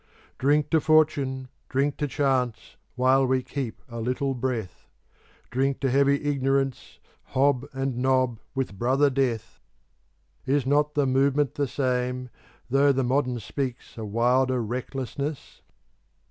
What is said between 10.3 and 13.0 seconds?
Is not the movement the same, though